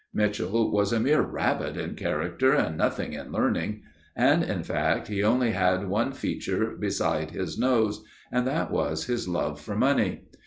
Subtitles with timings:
[0.15, 3.83] Mitchell was a mere rabbit in character and nothing in learning.
[4.15, 9.27] And, in fact, he only had one feature besides his nose, and that was his
[9.27, 10.23] love for money.